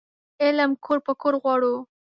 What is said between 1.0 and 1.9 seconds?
په کور غواړو